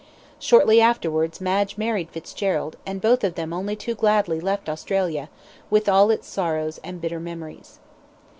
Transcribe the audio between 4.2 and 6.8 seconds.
left Australia, with all its sorrows